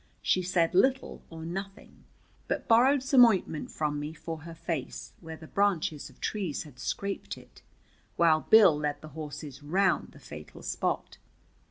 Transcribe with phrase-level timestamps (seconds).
[0.23, 2.05] She said little or nothing,
[2.47, 6.79] but borrowed some ointment from me for her face, where the branches of trees had
[6.79, 7.61] scraped it,
[8.15, 11.19] while Bill led the horses round the fatal spot.